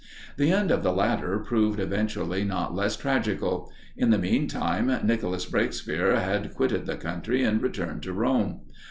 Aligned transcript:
The 0.37 0.51
end 0.51 0.71
of 0.71 0.81
the 0.81 0.91
latter 0.91 1.37
proved 1.37 1.79
eventually 1.79 2.43
not 2.43 2.73
less 2.73 2.97
tragical. 2.97 3.71
In 3.95 4.09
the 4.09 4.17
mean 4.17 4.47
time, 4.47 4.87
Nicholas 5.05 5.45
Breakspere 5.45 6.15
had 6.19 6.55
quitted 6.55 6.87
the 6.87 6.97
country, 6.97 7.43
and 7.43 7.61
returned 7.61 8.01
to 8.01 8.13
Rome. 8.13 8.61